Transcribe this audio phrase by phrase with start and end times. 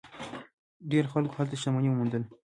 [0.89, 2.27] ډیرو خلکو هلته شتمني وموندله.